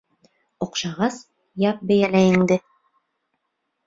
Оҡшағас, 0.65 1.19
яп 1.63 1.83
бейәләйеңде. 1.91 2.57